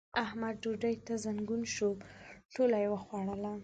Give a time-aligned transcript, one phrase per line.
[0.23, 1.89] احمد ډوډۍ ته زنګون شو؛
[2.53, 3.53] ټوله يې وخوړله.